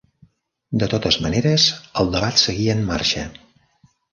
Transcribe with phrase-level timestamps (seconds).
[0.83, 1.67] De totes maneres,
[2.03, 3.29] el debat seguia en marxa.